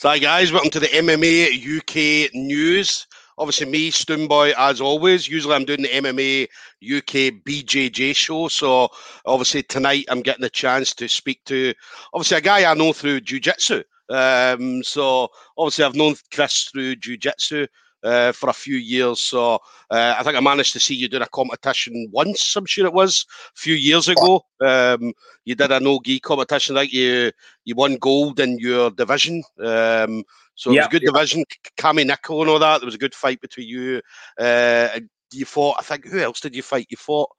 [0.00, 3.06] So, hi guys, welcome to the MMA UK news.
[3.36, 5.28] Obviously, me, Stoomboy, as always.
[5.28, 6.44] Usually, I'm doing the MMA
[6.82, 8.48] UK BJJ show.
[8.48, 8.88] So,
[9.26, 11.74] obviously, tonight I'm getting a chance to speak to,
[12.14, 13.82] obviously, a guy I know through Jiu Jitsu.
[14.08, 17.66] Um, so, obviously, I've known Chris through Jiu Jitsu
[18.02, 19.20] uh, for a few years.
[19.20, 19.54] So
[19.90, 22.56] uh, I think I managed to see you doing a competition once.
[22.56, 24.42] I'm sure it was a few years ago.
[24.60, 25.12] Um,
[25.44, 27.32] you did a no gi competition, like you
[27.64, 29.42] you won gold in your division.
[29.58, 30.24] Um,
[30.54, 31.44] so it was a good division.
[31.78, 32.80] Cami Nickel and all that.
[32.80, 34.02] There was a good fight between you.
[34.38, 35.00] Uh,
[35.32, 35.76] you fought.
[35.78, 36.86] I think who else did you fight?
[36.90, 37.30] You fought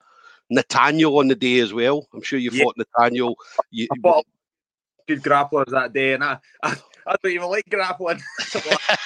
[0.50, 2.08] Nathaniel on the day as well.
[2.14, 2.64] I'm sure you yeah.
[2.64, 3.36] fought Nathaniel.
[3.70, 3.88] You,
[5.08, 6.76] good grapplers that day, and I, I
[7.08, 8.22] I don't even like grappling.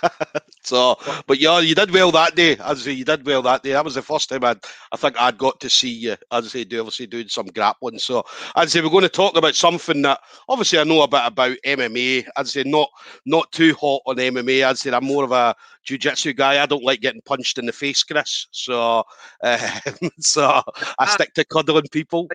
[0.62, 0.96] so,
[1.26, 2.52] but yeah, you did well that day.
[2.52, 3.72] As I say, you did well that day.
[3.72, 4.58] That was the first time I'd,
[4.92, 7.98] I think I'd got to see you, as I say, do obviously doing some grappling.
[7.98, 8.20] So,
[8.56, 11.22] as I say, we're going to talk about something that obviously I know a bit
[11.24, 12.26] about MMA.
[12.36, 12.90] As I say, not
[13.26, 14.64] not too hot on MMA.
[14.64, 15.54] As I say, I'm more of a
[15.84, 16.62] jiu-jitsu guy.
[16.62, 18.46] I don't like getting punched in the face, Chris.
[18.50, 19.04] So,
[19.42, 19.80] uh,
[20.18, 20.62] so I
[20.98, 21.06] ah.
[21.06, 22.28] stick to cuddling people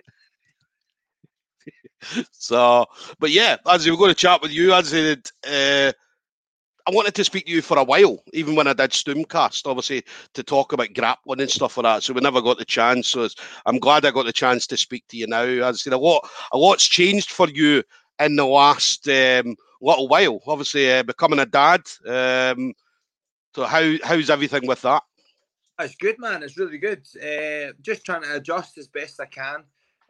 [2.32, 2.86] so,
[3.18, 5.92] but yeah, as we were going to chat with you, as I said, uh,
[6.88, 10.04] I wanted to speak to you for a while, even when I did Stoomcast, obviously,
[10.32, 12.02] to talk about grappling and stuff like that.
[12.02, 13.08] So we never got the chance.
[13.08, 13.28] So
[13.66, 15.42] I'm glad I got the chance to speak to you now.
[15.42, 17.82] As I said, a lot, a lot's changed for you
[18.18, 20.40] in the last um, little while.
[20.46, 21.82] Obviously, uh, becoming a dad.
[22.06, 22.72] Um,
[23.54, 25.02] so how how's everything with that?
[25.80, 26.42] It's good, man.
[26.42, 27.06] It's really good.
[27.16, 29.64] Uh, just trying to adjust as best I can.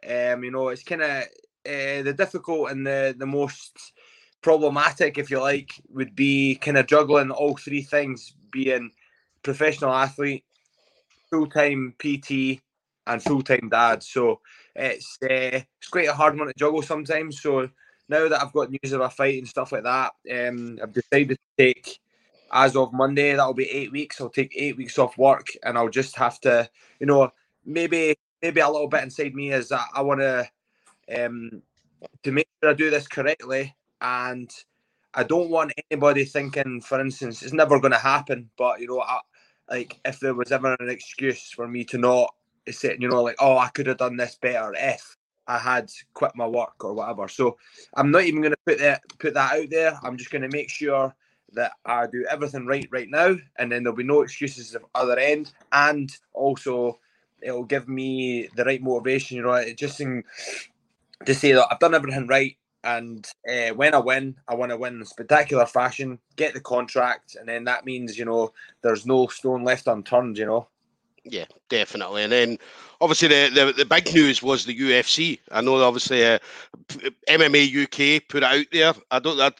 [0.09, 1.25] Um, you know, it's kind of
[1.65, 3.93] uh, the difficult and the the most
[4.41, 8.91] problematic, if you like, would be kind of juggling all three things: being
[9.43, 10.43] professional athlete,
[11.29, 12.61] full time PT,
[13.07, 14.03] and full time dad.
[14.03, 14.41] So
[14.75, 17.41] it's uh, it's quite a hard one to juggle sometimes.
[17.41, 17.69] So
[18.07, 21.37] now that I've got news of a fight and stuff like that, um, I've decided
[21.37, 21.99] to take.
[22.51, 24.19] As of Monday, that'll be eight weeks.
[24.19, 26.67] I'll take eight weeks off work, and I'll just have to,
[26.99, 27.31] you know,
[27.63, 30.49] maybe maybe a little bit inside me is that I want to
[31.15, 31.61] um,
[32.23, 33.75] to make sure I do this correctly.
[34.01, 34.51] And
[35.13, 38.49] I don't want anybody thinking, for instance, it's never going to happen.
[38.57, 39.19] But you know, I,
[39.69, 42.33] like if there was ever an excuse for me to not
[42.69, 45.17] say, you know, like oh, I could have done this better if
[45.47, 47.27] I had quit my work or whatever.
[47.27, 47.57] So
[47.95, 49.99] I'm not even going to put that put that out there.
[50.03, 51.13] I'm just going to make sure
[51.53, 54.87] that I do everything right right now, and then there'll be no excuses at the
[54.93, 56.99] other end, and also
[57.41, 59.37] it'll give me the right motivation.
[59.37, 60.23] You know, it just in,
[61.25, 64.77] to say that I've done everything right, and uh, when I win, I want to
[64.77, 69.27] win in spectacular fashion, get the contract, and then that means you know there's no
[69.27, 70.37] stone left unturned.
[70.37, 70.67] You know.
[71.25, 72.23] Yeah, definitely.
[72.23, 72.57] And then
[73.01, 75.39] obviously the, the, the big news was the UFC.
[75.51, 76.39] I know obviously uh,
[77.29, 78.93] MMA UK put it out there.
[79.11, 79.59] I don't that.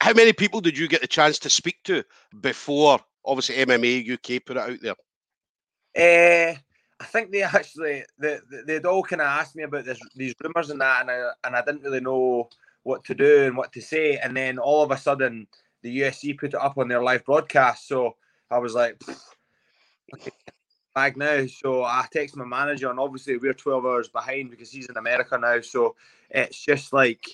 [0.00, 2.04] How many people did you get the chance to speak to
[2.40, 4.94] before obviously MMA UK put it out there?
[5.96, 6.54] Uh,
[7.00, 10.70] I think they actually they they'd all kind of asked me about this these rumors
[10.70, 12.48] and that, and I and I didn't really know
[12.82, 15.46] what to do and what to say, and then all of a sudden
[15.82, 18.16] the UFC put it up on their live broadcast, so
[18.50, 19.02] I was like,
[20.94, 21.46] bag now.
[21.46, 25.36] So I text my manager, and obviously we're 12 hours behind because he's in America
[25.38, 25.96] now, so
[26.30, 27.24] it's just like.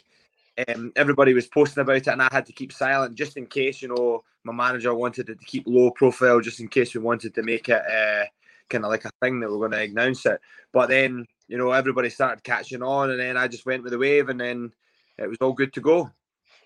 [0.68, 3.80] Um, everybody was posting about it, and I had to keep silent just in case,
[3.80, 7.34] you know, my manager wanted it to keep low profile, just in case we wanted
[7.34, 8.24] to make it uh,
[8.70, 10.40] kind of like a thing that we're going to announce it.
[10.72, 13.98] But then, you know, everybody started catching on, and then I just went with the
[13.98, 14.72] wave, and then
[15.18, 16.10] it was all good to go.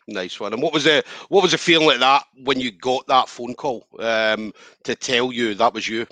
[0.06, 0.52] Nice one.
[0.52, 3.54] And what was the what was the feeling like that when you got that phone
[3.54, 4.52] call um,
[4.84, 6.06] to tell you that was you?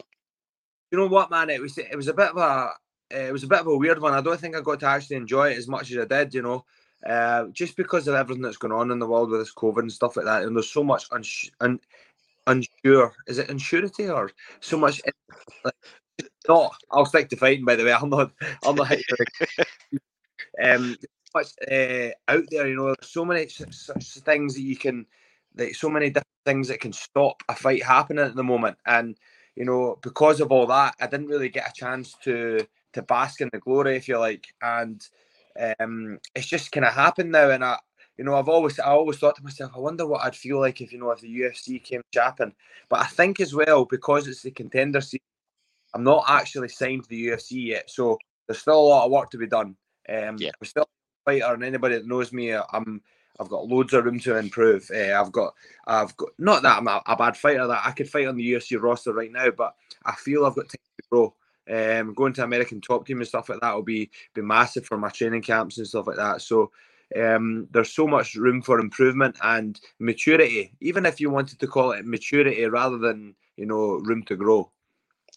[0.90, 1.50] You know what, man?
[1.50, 2.70] It was it was a bit of a
[3.10, 4.14] it was a bit of a weird one.
[4.14, 6.32] I don't think I got to actually enjoy it as much as I did.
[6.32, 6.64] You know,
[7.06, 9.92] uh, just because of everything that's going on in the world with this COVID and
[9.92, 11.80] stuff like that, and there's so much uns- un-
[12.46, 13.12] unsure.
[13.26, 14.30] Is it insurity or
[14.60, 15.00] so much?
[15.64, 15.74] Like,
[16.48, 16.74] not.
[16.90, 17.64] I'll stick to fighting.
[17.64, 18.32] By the way, I'm not.
[18.64, 18.92] I'm not.
[20.62, 20.96] um,
[21.34, 22.68] much uh, out there.
[22.68, 25.06] You know, there's so many such things that you can,
[25.56, 28.76] like so many different things that can stop a fight happening at the moment.
[28.86, 29.16] And
[29.56, 33.40] you know, because of all that, I didn't really get a chance to to bask
[33.40, 34.46] in the glory, if you like.
[34.60, 35.02] And
[35.80, 37.78] um, it's just kind of happened now, and I,
[38.18, 40.80] you know, I've always I always thought to myself, I wonder what I'd feel like
[40.80, 42.52] if you know if the UFC came to Japan.
[42.88, 45.20] But I think as well because it's the contender season,
[45.94, 49.30] I'm not actually signed to the UFC yet, so there's still a lot of work
[49.30, 49.76] to be done.
[50.08, 50.50] Um, yeah.
[50.60, 53.02] I'm still a fighter, and anybody that knows me, I'm
[53.40, 54.90] I've got loads of room to improve.
[54.94, 55.54] Uh, I've got
[55.86, 58.52] I've got not that I'm a, a, bad fighter that I could fight on the
[58.52, 59.74] UFC roster right now, but
[60.04, 61.34] I feel I've got time to grow.
[61.70, 64.98] Um, going to American Top Team and stuff like that will be be massive for
[64.98, 66.42] my training camps and stuff like that.
[66.42, 66.72] So
[67.16, 70.72] um, there's so much room for improvement and maturity.
[70.80, 74.70] Even if you wanted to call it maturity rather than you know room to grow.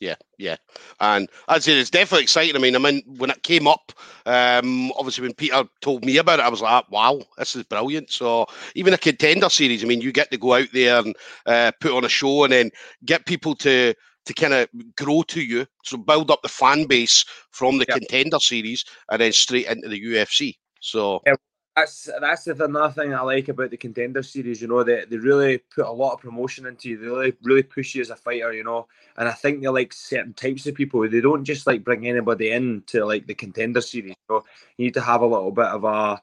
[0.02, 0.58] Yeah, yeah,
[1.00, 2.56] and I'd say it's definitely exciting.
[2.56, 3.94] I mean, I mean, when it came up,
[4.26, 8.12] um, obviously when Peter told me about it, I was like, "Wow, this is brilliant!"
[8.12, 8.46] So
[8.76, 11.94] even a contender series, I mean, you get to go out there and uh, put
[11.94, 12.72] on a show, and then
[13.06, 13.94] get people to
[14.26, 14.68] to kind of
[14.98, 15.66] grow to you.
[15.86, 20.04] So build up the fan base from the contender series, and then straight into the
[20.04, 20.58] UFC.
[20.82, 21.36] So yeah,
[21.76, 24.62] that's that's the another thing I like about the contender series.
[24.62, 26.98] You know, they, they really put a lot of promotion into you.
[26.98, 28.54] They really really push you as a fighter.
[28.54, 28.88] You know,
[29.18, 31.08] and I think they like certain types of people.
[31.08, 34.16] They don't just like bring anybody in to like the contender series.
[34.30, 34.46] So
[34.78, 36.22] you need to have a little bit of a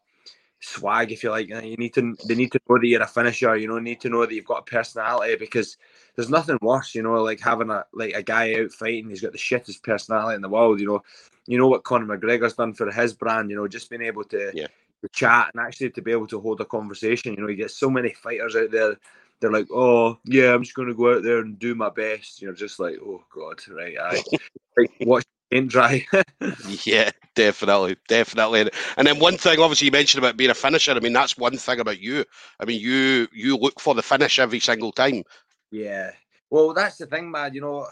[0.61, 1.49] swag, if you like.
[1.49, 3.55] You need to they need to know that you're a finisher.
[3.55, 5.77] You know, need to know that you've got a personality because
[6.17, 6.95] there's nothing worse.
[6.95, 9.11] You know, like having a like a guy out fighting.
[9.11, 10.81] He's got the shittest personality in the world.
[10.81, 11.03] You know,
[11.47, 13.51] you know what Conor McGregor's done for his brand.
[13.51, 14.51] You know, just being able to.
[14.55, 14.69] Yeah
[15.03, 17.35] to chat and actually to be able to hold a conversation.
[17.35, 18.97] You know, you get so many fighters out there.
[19.41, 22.41] They're like, oh yeah, I'm just going to go out there and do my best.
[22.41, 23.97] You're just like, oh god, right?
[23.99, 24.23] I
[24.77, 26.07] like, watch paint dry.
[26.85, 28.71] yeah, definitely, definitely.
[28.97, 30.93] And then one thing, obviously, you mentioned about being a finisher.
[30.93, 32.25] I mean, that's one thing about you.
[32.61, 35.25] I mean, you you look for the finish every single time.
[35.73, 36.13] Yeah.
[36.49, 37.55] Well, that's the thing, man.
[37.55, 37.89] You know,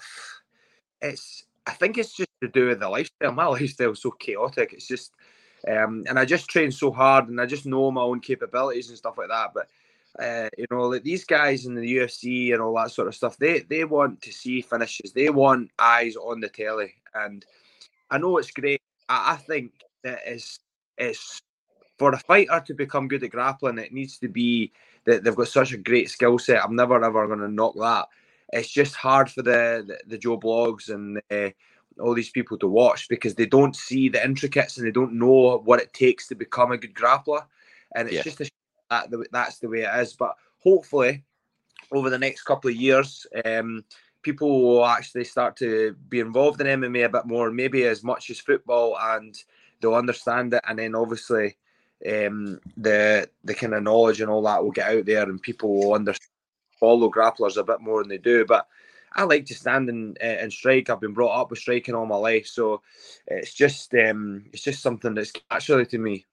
[1.00, 1.44] it's.
[1.66, 3.32] I think it's just to do with the lifestyle.
[3.32, 4.72] My lifestyle is so chaotic.
[4.72, 5.12] It's just
[5.68, 8.98] um, and I just train so hard and I just know my own capabilities and
[8.98, 9.52] stuff like that.
[9.54, 9.68] But
[10.18, 13.36] uh, you know, like these guys in the UFC and all that sort of stuff,
[13.36, 15.12] they they want to see finishes.
[15.12, 16.94] They want eyes on the telly.
[17.14, 17.44] And
[18.10, 18.82] I know it's great.
[19.08, 19.72] I, I think
[20.02, 20.60] that it's
[20.98, 21.40] it's
[21.98, 24.72] for a fighter to become good at grappling, it needs to be
[25.04, 26.64] that they've got such a great skill set.
[26.64, 28.08] I'm never ever going to knock that.
[28.52, 31.50] It's just hard for the the, the Joe Bloggs and uh,
[32.00, 35.60] all these people to watch because they don't see the intricates and they don't know
[35.64, 37.44] what it takes to become a good grappler.
[37.94, 38.22] And it's yeah.
[38.22, 38.50] just a,
[38.90, 40.14] that that's the way it is.
[40.14, 41.24] But hopefully,
[41.92, 43.84] over the next couple of years, um,
[44.22, 48.30] people will actually start to be involved in MMA a bit more, maybe as much
[48.30, 49.36] as football, and
[49.80, 50.62] they'll understand it.
[50.68, 51.56] And then obviously,
[52.08, 55.74] um, the the kind of knowledge and all that will get out there, and people
[55.74, 56.30] will understand
[56.78, 58.44] follow grapplers a bit more than they do.
[58.46, 58.66] But
[59.14, 60.88] I like to stand and, uh, and strike.
[60.88, 62.82] I've been brought up with striking all my life, so
[63.26, 66.26] it's just um, it's just something that's naturally to me.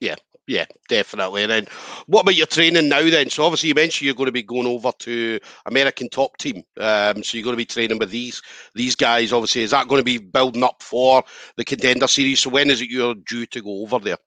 [0.00, 1.42] Yeah, yeah, definitely.
[1.42, 1.66] And then,
[2.06, 3.02] what about your training now?
[3.08, 6.62] Then, so obviously you mentioned you're going to be going over to American Top Team.
[6.78, 8.40] Um, so you're going to be training with these
[8.74, 9.32] these guys.
[9.32, 11.24] Obviously, is that going to be building up for
[11.56, 12.40] the Contender Series?
[12.40, 14.18] So when is it you're due to go over there?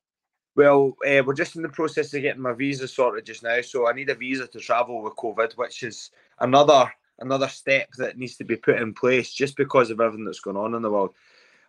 [0.55, 3.61] Well, uh, we're just in the process of getting my visa sorted just now.
[3.61, 6.91] So I need a visa to travel with COVID, which is another
[7.21, 10.57] another step that needs to be put in place just because of everything that's going
[10.57, 11.13] on in the world.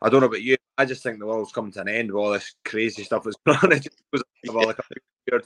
[0.01, 0.57] I don't know about you.
[0.77, 3.37] I just think the world's coming to an end with all this crazy stuff that's
[3.47, 3.73] going on.
[3.73, 4.23] It just goes
[4.67, 4.83] like a
[5.31, 5.45] weird,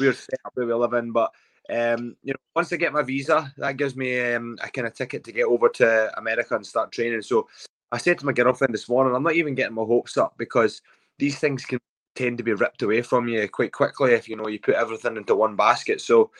[0.00, 1.12] weird setup that we live in.
[1.12, 1.32] But
[1.70, 4.94] um, you know, once I get my visa, that gives me um, a kind of
[4.94, 7.22] ticket to get over to America and start training.
[7.22, 7.48] So
[7.92, 10.80] I said to my girlfriend this morning, I'm not even getting my hopes up because
[11.18, 11.78] these things can
[12.14, 15.16] tend to be ripped away from you quite quickly if you know you put everything
[15.16, 16.00] into one basket.
[16.00, 16.30] So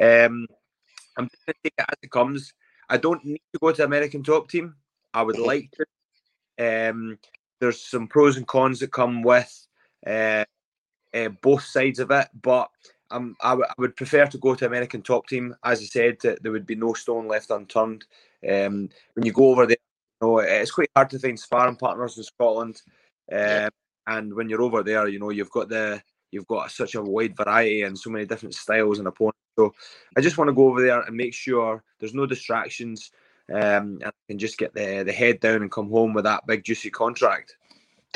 [0.00, 0.46] um,
[1.16, 2.52] I'm going to take it as it comes.
[2.88, 4.74] I don't need to go to American top team.
[5.14, 6.90] I would like to.
[6.90, 7.18] Um,
[7.60, 9.66] there's some pros and cons that come with
[10.06, 10.44] uh,
[11.14, 12.68] uh, both sides of it, but
[13.10, 15.54] um, I, w- I would prefer to go to American top team.
[15.64, 18.04] As I said, there would be no stone left unturned.
[18.46, 19.76] Um, when you go over there,
[20.20, 22.82] you know, it's quite hard to find sparring partners in Scotland.
[23.32, 23.70] Um,
[24.06, 27.36] and when you're over there, you know, you've got the you've got such a wide
[27.36, 29.38] variety and so many different styles and opponents.
[29.56, 29.74] So
[30.16, 33.10] I just want to go over there and make sure there's no distractions,
[33.52, 36.90] um, and just get the the head down and come home with that big juicy
[36.90, 37.56] contract.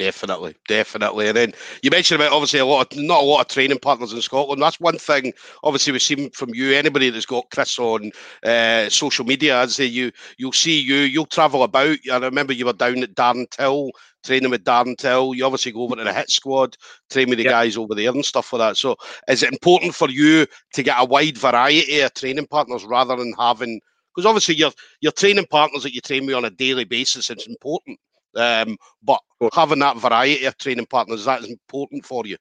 [0.01, 1.29] Definitely, definitely.
[1.29, 1.53] And then
[1.83, 4.63] you mentioned about obviously a lot of not a lot of training partners in Scotland.
[4.63, 5.35] That's one thing.
[5.63, 6.73] Obviously, we've seen from you.
[6.73, 8.11] Anybody that's got Chris on
[8.43, 11.01] uh, social media, I'd say you you'll see you.
[11.01, 11.99] You'll travel about.
[12.11, 13.91] I remember you were down at Darren Till
[14.25, 15.35] training with Darren Till.
[15.35, 16.79] You obviously go over to the hit squad,
[17.11, 17.53] train with the yep.
[17.53, 18.79] guys over there and stuff like that.
[18.79, 18.97] So,
[19.29, 23.35] is it important for you to get a wide variety of training partners rather than
[23.39, 23.83] having?
[24.17, 27.47] Because obviously, your your training partners that you train with on a daily basis, it's
[27.47, 27.99] important.
[28.37, 29.21] Um, but
[29.53, 32.37] having that variety of training partners that is important for you.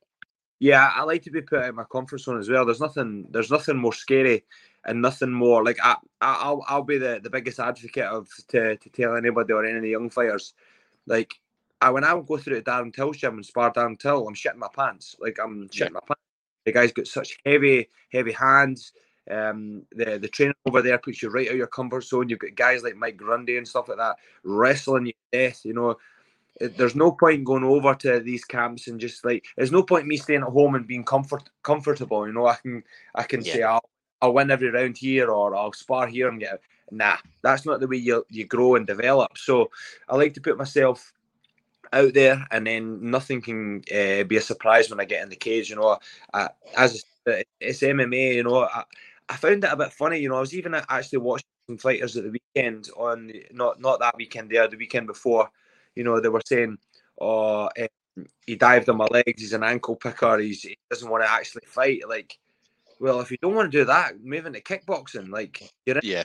[0.59, 2.65] Yeah, I like to be put out of my comfort zone as well.
[2.65, 4.43] There's nothing, there's nothing more scary,
[4.85, 8.89] and nothing more like I, I'll, I'll be the, the biggest advocate of to, to
[8.89, 10.53] tell anybody or any of the young fighters,
[11.05, 11.33] like,
[11.81, 14.35] I when I would go through the Darren Till's gym and spar Darren Till, I'm
[14.35, 15.15] shitting my pants.
[15.19, 15.89] Like I'm shitting yeah.
[15.93, 16.21] my pants.
[16.65, 18.91] The guy's got such heavy, heavy hands.
[19.29, 22.29] Um, the the training over there puts you right out of your comfort zone.
[22.29, 25.61] You've got guys like Mike Grundy and stuff like that wrestling you death.
[25.63, 25.97] You know,
[26.59, 30.17] there's no point going over to these camps and just like there's no point me
[30.17, 32.27] staying at home and being comfort comfortable.
[32.27, 32.83] You know, I can
[33.15, 33.53] I can yeah.
[33.53, 33.89] say I'll
[34.21, 36.61] I'll win every round here or I'll spar here and get.
[36.91, 39.37] Nah, that's not the way you you grow and develop.
[39.37, 39.69] So
[40.07, 41.13] I like to put myself
[41.93, 45.35] out there, and then nothing can uh, be a surprise when I get in the
[45.35, 45.69] cage.
[45.69, 45.97] You know,
[46.33, 47.03] I, as
[47.59, 48.35] it's MMA.
[48.35, 48.83] You know, I,
[49.29, 50.19] I found it a bit funny.
[50.19, 53.99] You know, I was even actually watching some fighters at the weekend on not not
[53.99, 55.49] that weekend there, the weekend before.
[55.95, 56.77] You know, they were saying,
[57.19, 59.41] "Oh, um, he dived on my legs.
[59.41, 60.39] He's an ankle picker.
[60.39, 62.37] He's, he doesn't want to actually fight." Like,
[62.99, 65.29] well, if you don't want to do that, move into kickboxing.
[65.29, 66.23] Like, you're in yeah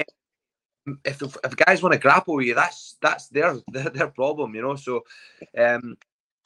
[1.05, 4.63] if if guys want to grapple with you, that's that's their their, their problem, you
[4.63, 4.77] know.
[4.77, 5.05] So,
[5.57, 5.97] um,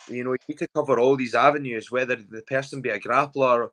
[0.08, 3.70] you know, you need to cover all these avenues, whether the person be a grappler,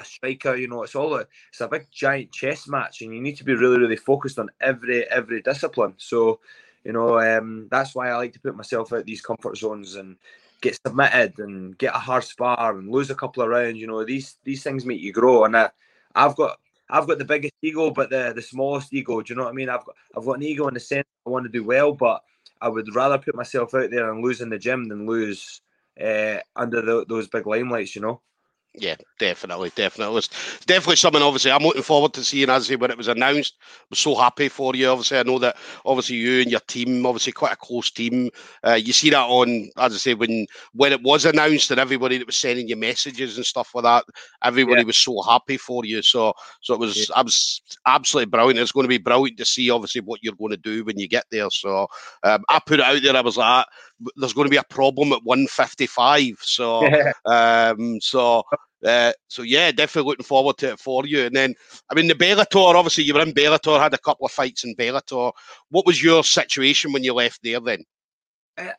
[0.00, 3.20] a striker, you know, it's all a, it's a big giant chess match, and you
[3.20, 5.94] need to be really really focused on every every discipline.
[5.98, 6.40] So,
[6.84, 10.16] you know, um, that's why I like to put myself out these comfort zones and
[10.60, 13.78] get submitted and get a hard spar and lose a couple of rounds.
[13.78, 15.70] You know, these these things make you grow, and I,
[16.14, 19.20] I've got I've got the biggest ego, but the the smallest ego.
[19.20, 19.68] Do you know what I mean?
[19.68, 22.22] I've got I've got an ego in the sense I want to do well, but
[22.60, 25.62] I would rather put myself out there and lose in the gym than lose
[26.00, 27.94] uh, under the, those big limelights.
[27.94, 28.20] You know.
[28.74, 30.18] Yeah, definitely, definitely.
[30.18, 31.22] It's definitely something.
[31.22, 33.54] Obviously, I'm looking forward to seeing as when it was announced.
[33.60, 34.88] I was so happy for you.
[34.88, 38.30] Obviously, I know that obviously you and your team, obviously quite a close team.
[38.64, 42.16] Uh, you see that on, as I say, when when it was announced and everybody
[42.18, 44.04] that was sending you messages and stuff like that,
[44.44, 44.86] everybody yeah.
[44.86, 46.00] was so happy for you.
[46.00, 47.16] So, so it was, yeah.
[47.16, 48.60] I was absolutely brilliant.
[48.60, 51.08] It's going to be brilliant to see obviously what you're going to do when you
[51.08, 51.50] get there.
[51.50, 51.88] So,
[52.22, 53.16] um, I put it out there.
[53.16, 53.66] I was like,
[54.16, 56.38] there's going to be a problem at 155.
[56.40, 56.88] So,
[57.26, 58.44] um, so
[58.84, 61.26] uh, so yeah, definitely looking forward to it for you.
[61.26, 61.54] And then,
[61.90, 62.74] I mean, the Bellator.
[62.74, 65.32] Obviously, you were in Bellator, had a couple of fights in Bellator.
[65.70, 67.84] What was your situation when you left there then?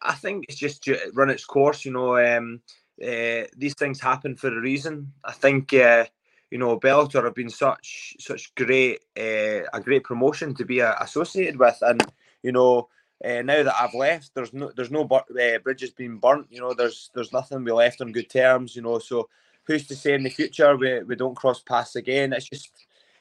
[0.02, 1.86] I think it's just run its course.
[1.86, 2.62] You know, um,
[3.02, 5.12] uh, these things happen for a reason.
[5.24, 6.06] I think uh,
[6.50, 10.96] you know Bellator have been such such great uh, a great promotion to be uh,
[11.00, 12.02] associated with, and
[12.44, 12.90] you know.
[13.24, 16.48] Uh, now that I've left, there's no there's no uh, bridges being burnt.
[16.50, 18.76] You know, there's there's nothing we left on good terms.
[18.76, 19.30] You know, so
[19.64, 22.34] who's to say in the future we, we don't cross paths again?
[22.34, 22.70] It's just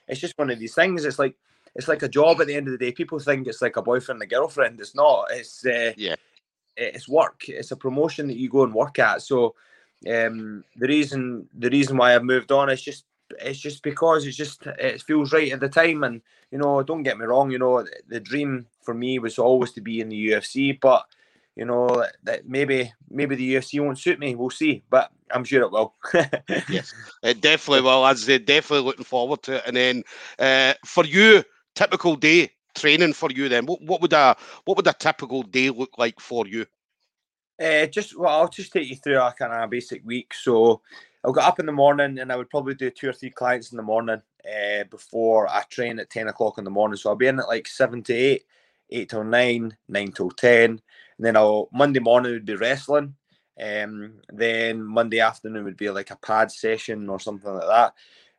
[0.09, 1.05] it's just one of these things.
[1.05, 1.37] It's like
[1.75, 2.93] it's like a job at the end of the day.
[2.93, 4.81] People think it's like a boyfriend and a girlfriend.
[4.81, 5.27] It's not.
[5.31, 6.17] It's uh, yeah.
[6.77, 7.49] It's work.
[7.49, 9.23] It's a promotion that you go and work at.
[9.23, 9.55] So
[10.09, 13.05] um, the reason the reason why I've moved on is just
[13.39, 16.05] it's just because it's just it feels right at the time.
[16.05, 16.21] And
[16.51, 17.51] you know, don't get me wrong.
[17.51, 21.05] You know, the dream for me was always to be in the UFC, but
[21.61, 24.35] you know that maybe maybe the UFC won't suit me.
[24.35, 25.95] We'll see, but I'm sure it will.
[26.71, 28.07] yes, it definitely will.
[28.07, 29.65] As they definitely looking forward to it.
[29.67, 30.03] And then
[30.39, 33.51] uh, for you, typical day training for you.
[33.51, 36.65] Then what, what would a what would a typical day look like for you?
[37.63, 40.33] Uh, just well, I'll just take you through a kind of basic week.
[40.33, 40.81] So
[41.23, 43.71] I'll get up in the morning and I would probably do two or three clients
[43.71, 46.97] in the morning uh, before I train at ten o'clock in the morning.
[46.97, 48.45] So I'll be in at like seven to eight,
[48.89, 50.81] eight till nine, nine till ten
[51.21, 53.15] and then I'll Monday morning would be wrestling.
[53.63, 57.93] Um, then Monday afternoon would be like a pad session or something like that.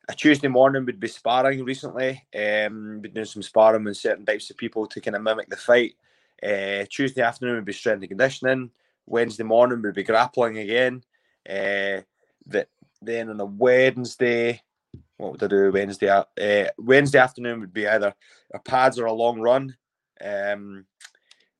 [0.10, 2.26] A Tuesday morning would be sparring recently.
[2.34, 5.58] Um, been doing some sparring with certain types of people to kind of mimic the
[5.58, 5.94] fight.
[6.42, 8.72] Uh, Tuesday afternoon would be strength and conditioning.
[9.06, 11.04] Wednesday morning would be grappling again.
[11.48, 12.02] Uh,
[12.48, 12.70] that
[13.00, 14.60] then on a Wednesday,
[15.18, 16.10] what would I do Wednesday?
[16.10, 18.16] Uh, Wednesday afternoon would be either
[18.56, 19.78] a pads or a long run.
[20.20, 20.88] Um,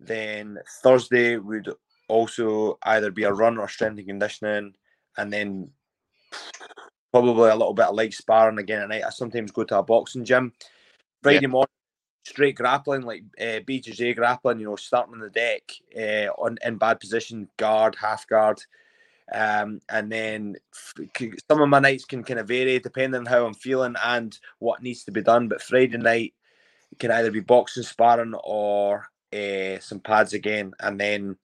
[0.06, 1.74] then Thursday would
[2.08, 4.74] also either be a run or strength and conditioning,
[5.18, 5.70] and then
[7.12, 9.04] probably a little bit of light sparring again at night.
[9.06, 10.54] I sometimes go to a boxing gym.
[11.22, 11.48] Friday yeah.
[11.48, 11.68] morning,
[12.26, 15.64] straight grappling, like uh, BJJ grappling, you know, starting on the deck
[15.96, 18.62] uh, on in bad position, guard, half guard.
[19.34, 20.58] Um, and then
[21.50, 24.84] some of my nights can kind of vary depending on how I'm feeling and what
[24.84, 25.48] needs to be done.
[25.48, 26.34] But Friday night
[27.00, 31.38] can either be boxing, sparring, or uh, some pads again, and then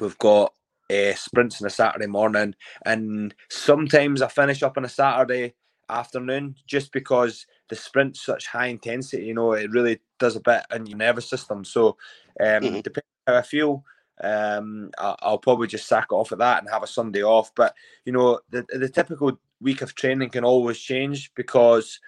[0.00, 0.52] we've got
[0.90, 5.54] uh, sprints on a Saturday morning, and sometimes I finish up on a Saturday
[5.88, 9.26] afternoon just because the sprint's such high intensity.
[9.26, 11.64] You know, it really does a bit in your nervous system.
[11.64, 11.96] So,
[12.40, 12.80] um, mm-hmm.
[12.80, 13.84] depending how I feel,
[14.22, 17.52] um, I'll probably just sack it off at that and have a Sunday off.
[17.54, 17.74] But
[18.04, 22.00] you know, the the typical week of training can always change because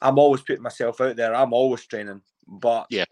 [0.00, 1.34] I'm always putting myself out there.
[1.34, 3.04] I'm always training, but yeah,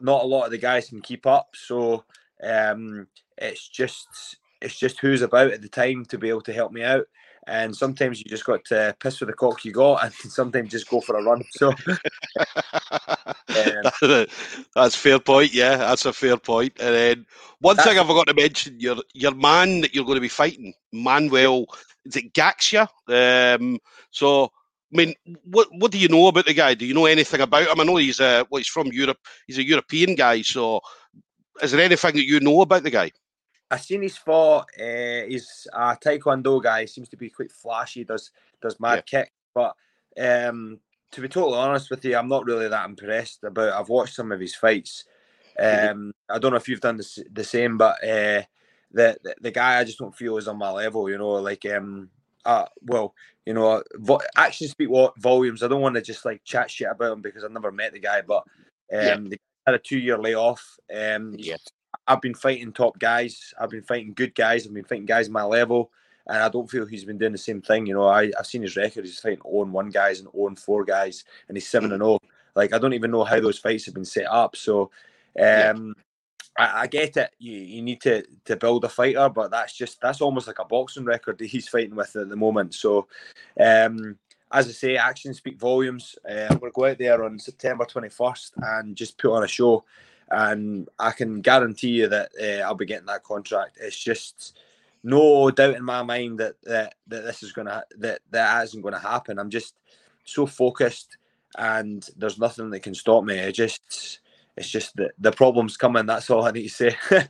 [0.00, 1.48] not a lot of the guys can keep up.
[1.54, 2.04] So
[2.42, 3.06] um,
[3.38, 6.82] it's just it's just who's about at the time to be able to help me
[6.82, 7.06] out.
[7.46, 10.88] and sometimes you just got to piss with the cock you got, and sometimes just
[10.88, 11.44] go for a run.
[11.52, 11.68] So
[14.08, 14.26] um,
[14.74, 15.54] that's fair point.
[15.54, 16.72] Yeah, that's a fair point.
[16.80, 17.26] And then
[17.60, 20.74] one thing I forgot to mention: your your man that you're going to be fighting,
[20.92, 21.66] Manuel,
[22.04, 22.88] is it Gaxia?
[23.08, 23.78] Um,
[24.10, 24.50] so
[24.98, 26.74] I mean, what what do you know about the guy?
[26.74, 27.80] Do you know anything about him?
[27.80, 29.18] I know he's a well, he's from Europe.
[29.46, 30.42] He's a European guy.
[30.42, 30.80] So,
[31.62, 33.10] is there anything that you know about the guy?
[33.70, 34.68] I seen his fought.
[34.78, 36.82] Uh, he's a taekwondo guy.
[36.82, 38.04] He seems to be quite flashy.
[38.04, 38.30] Does
[38.62, 39.20] does mad yeah.
[39.20, 39.74] kick, but
[40.18, 40.80] um,
[41.12, 43.72] to be totally honest with you, I'm not really that impressed about.
[43.72, 45.04] I've watched some of his fights.
[45.60, 45.90] Mm-hmm.
[45.90, 48.42] Um, I don't know if you've done the, the same, but uh,
[48.92, 51.10] the, the, the guy I just don't feel is on my level.
[51.10, 52.10] You know, like um,
[52.46, 55.62] uh, well, you know, vo- actions speak what volumes.
[55.62, 57.98] I don't want to just like chat shit about him because I've never met the
[57.98, 58.44] guy, but
[58.92, 59.36] um, yeah.
[59.66, 60.64] had a two year layoff.
[60.94, 61.56] Um, yeah.
[62.06, 63.52] I've been fighting top guys.
[63.60, 64.66] I've been fighting good guys.
[64.66, 65.90] I've been fighting guys my level,
[66.28, 67.86] and I don't feel he's been doing the same thing.
[67.86, 69.04] You know, I, I've seen his record.
[69.04, 72.20] He's fighting 0 1 guys and 0 4 guys, and he's 7 and 0.
[72.54, 74.56] Like, I don't even know how those fights have been set up.
[74.56, 74.90] So, um,
[75.36, 75.72] yeah.
[76.58, 77.30] I, I, get it.
[77.38, 80.64] You, you need to, to build a fighter, but that's just, that's almost like a
[80.64, 82.74] boxing record that he's fighting with at the moment.
[82.74, 83.08] So,
[83.60, 84.18] um,
[84.52, 86.16] as I say, actions speak volumes.
[86.28, 89.48] Uh, I'm going to go out there on September 21st and just put on a
[89.48, 89.84] show
[90.30, 93.78] and I can guarantee you that uh, I'll be getting that contract.
[93.80, 94.58] It's just
[95.02, 98.98] no doubt in my mind that that, that this is gonna that that isn't gonna
[98.98, 99.38] happen.
[99.38, 99.74] I'm just
[100.24, 101.18] so focused,
[101.56, 103.36] and there's nothing that can stop me.
[103.36, 104.20] It just
[104.56, 106.06] it's just that the problem's coming.
[106.06, 106.96] That's all I need to say.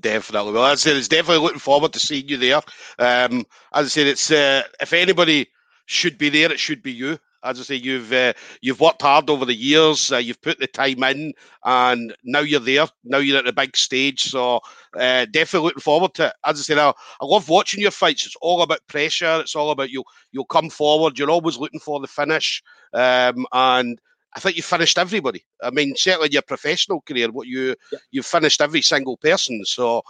[0.00, 0.52] definitely.
[0.52, 2.60] Well, I said it's definitely looking forward to seeing you there.
[2.98, 5.48] Um, as I said, it's uh, if anybody
[5.86, 7.18] should be there, it should be you.
[7.44, 10.12] As I say, you've uh, you've worked hard over the years.
[10.12, 11.32] Uh, you've put the time in,
[11.64, 12.86] and now you're there.
[13.04, 14.22] Now you're at the big stage.
[14.22, 14.60] So
[14.98, 16.32] uh, definitely looking forward to it.
[16.44, 18.26] As I say, now I love watching your fights.
[18.26, 19.38] It's all about pressure.
[19.40, 20.04] It's all about you.
[20.32, 21.18] You'll come forward.
[21.18, 22.62] You're always looking for the finish,
[22.92, 24.00] um, and
[24.36, 25.44] I think you finished everybody.
[25.62, 27.98] I mean, certainly in your professional career, what you yeah.
[28.10, 29.64] you've finished every single person.
[29.64, 30.02] So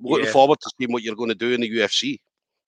[0.00, 0.32] looking yeah.
[0.32, 2.18] forward to seeing what you're going to do in the UFC.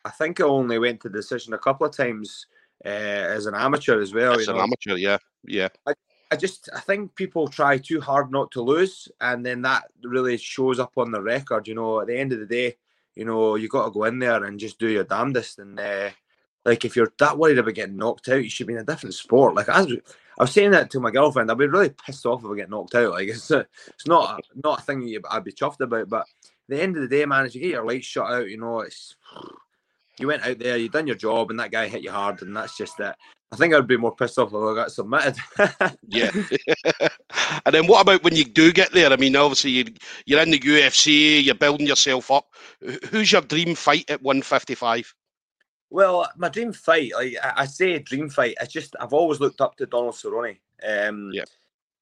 [0.05, 2.47] I think I only went to decision a couple of times
[2.85, 4.39] uh, as an amateur as well.
[4.39, 4.63] As an know?
[4.63, 5.69] amateur, yeah, yeah.
[5.87, 5.95] I,
[6.31, 10.37] I just I think people try too hard not to lose, and then that really
[10.37, 11.67] shows up on the record.
[11.67, 12.77] You know, at the end of the day,
[13.15, 15.59] you know you got to go in there and just do your damnedest.
[15.59, 16.11] And uh,
[16.65, 19.15] like if you're that worried about getting knocked out, you should be in a different
[19.15, 19.55] sport.
[19.55, 19.85] Like I
[20.41, 21.51] I was saying that to my girlfriend.
[21.51, 23.11] I'd be really pissed off if I get knocked out.
[23.11, 26.09] Like it's it's not a, not a thing I'd be chuffed about.
[26.09, 26.25] But
[26.67, 28.81] the end of the day, man, if you get your lights shut out, you know
[28.81, 29.17] it's
[30.19, 32.57] you went out there, you done your job, and that guy hit you hard, and
[32.57, 33.15] that's just it.
[33.53, 35.37] I think I'd be more pissed off if I got submitted.
[36.09, 36.31] yeah.
[37.67, 39.13] and then what about when you do get there?
[39.13, 39.85] I mean, obviously you,
[40.25, 42.47] you're in the UFC, you're building yourself up.
[43.11, 45.15] Who's your dream fight at 155?
[45.91, 48.57] Well, my dream fight, like I say, dream fight.
[48.61, 50.59] It's just I've always looked up to Donald Cerrone.
[50.87, 51.45] Um, yeah.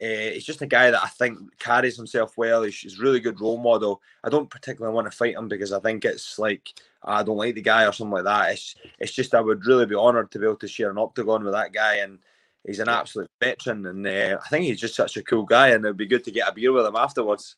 [0.00, 2.62] Uh, he's just a guy that I think carries himself well.
[2.62, 4.00] He's, he's a really good role model.
[4.22, 6.68] I don't particularly want to fight him because I think it's like
[7.02, 8.52] I don't like the guy or something like that.
[8.52, 11.42] It's it's just I would really be honoured to be able to share an octagon
[11.42, 12.18] with that guy, and
[12.64, 15.84] he's an absolute veteran, and uh, I think he's just such a cool guy, and
[15.84, 17.56] it'd be good to get a beer with him afterwards.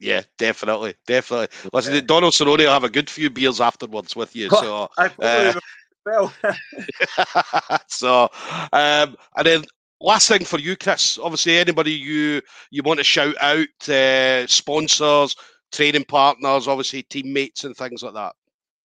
[0.00, 1.48] Yeah, definitely, definitely.
[1.72, 2.00] Listen, yeah.
[2.00, 4.48] Donald Cerrone will have a good few beers afterwards with you.
[4.60, 5.52] So, uh,
[6.06, 6.32] well,
[7.86, 8.28] so,
[8.72, 9.64] um, and then
[10.00, 11.18] last thing for you, Chris.
[11.18, 15.36] Obviously, anybody you you want to shout out, uh, sponsors,
[15.70, 18.34] training partners, obviously teammates and things like that.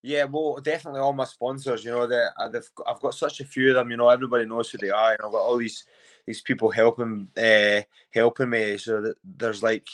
[0.04, 1.84] Yeah, well, definitely all my sponsors.
[1.84, 2.50] You know that uh,
[2.86, 3.90] I've got such a few of them.
[3.90, 5.86] You know, everybody knows who they are, and I've got all these
[6.28, 7.82] these people helping uh,
[8.14, 8.78] helping me.
[8.78, 9.88] So that there's like,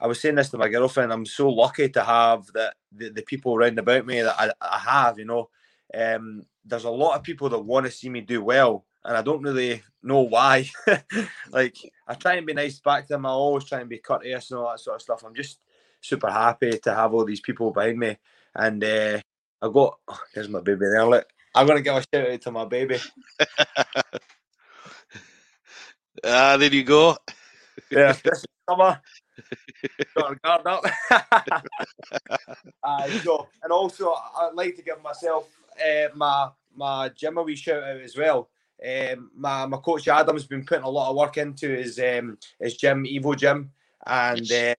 [0.00, 1.12] I was saying this to my girlfriend.
[1.12, 4.78] I'm so lucky to have that the, the people around about me that I, I
[4.78, 5.18] have.
[5.18, 5.50] You know,
[5.94, 9.22] um, there's a lot of people that want to see me do well, and I
[9.22, 10.68] don't really know why.
[11.50, 13.26] like, I try and be nice back to them.
[13.26, 15.24] I always try and be courteous and all that sort of stuff.
[15.24, 15.58] I'm just
[16.00, 18.16] super happy to have all these people behind me,
[18.54, 19.20] and uh,
[19.62, 21.06] I got oh, here's my baby there.
[21.06, 22.98] Look, I'm gonna give a shout out to my baby.
[26.24, 27.16] ah, there you go.
[27.90, 29.00] Yeah, this summer.
[30.16, 30.84] Got guard up.
[32.82, 35.48] uh, so, and also I'd like to give myself
[35.80, 38.48] uh, my my gym a wee shout out as well.
[38.84, 42.76] Um, my my coach Adam's been putting a lot of work into his um, his
[42.76, 43.70] gym, Evo Gym,
[44.06, 44.74] and uh,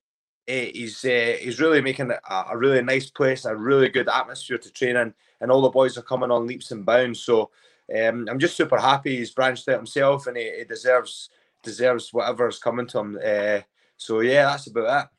[0.47, 2.19] he's uh, he's really making a,
[2.51, 5.97] a, really nice place, a really good atmosphere to train in, and all the boys
[5.97, 7.21] are coming on leaps and bounds.
[7.21, 7.51] So
[7.95, 11.29] um, I'm just super happy he's branched out himself, and he, he deserves
[11.63, 13.19] deserves whatever's coming to him.
[13.23, 13.61] Uh,
[13.97, 15.09] so yeah, that's about it.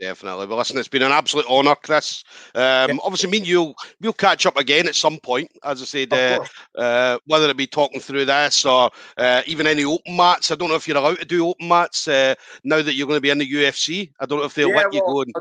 [0.00, 0.46] Definitely.
[0.46, 2.24] Well, listen, it's been an absolute honour, Chris.
[2.54, 3.00] Um.
[3.04, 5.50] Obviously, me and you'll we'll catch up again at some point.
[5.62, 6.42] As I said, uh,
[6.78, 10.50] uh, whether it be talking through this or uh, even any open mats.
[10.50, 13.18] I don't know if you're allowed to do open mats uh, now that you're going
[13.18, 14.10] to be in the UFC.
[14.18, 15.20] I don't know if they'll yeah, let you go.
[15.20, 15.34] And...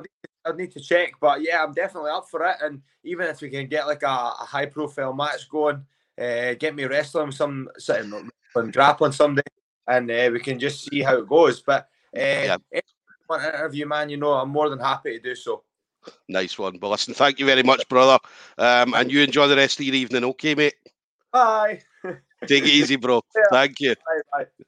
[0.45, 2.57] I'd need to check, but yeah, I'm definitely up for it.
[2.61, 5.85] And even if we can get like a, a high profile match going,
[6.19, 8.29] uh, get me wrestling some, some
[8.71, 9.41] grappling someday,
[9.87, 11.61] and uh, we can just see how it goes.
[11.61, 12.57] But yeah
[13.29, 15.63] want to interview, man, you know, I'm more than happy to do so.
[16.27, 16.77] Nice one.
[16.77, 18.17] But listen, thank you very much, brother.
[18.57, 20.75] Um, and you enjoy the rest of your evening, okay, mate?
[21.31, 21.81] Bye.
[22.47, 23.21] Take it easy, bro.
[23.35, 23.43] Yeah.
[23.51, 23.95] Thank you.
[23.95, 24.65] Bye, bye.